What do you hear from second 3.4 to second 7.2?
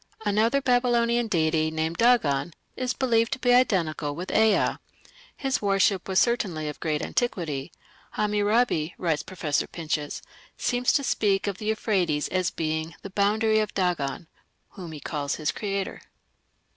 identical with Ea. His worship was certainly of great